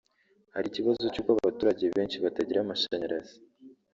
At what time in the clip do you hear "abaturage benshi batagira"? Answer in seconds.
1.31-2.59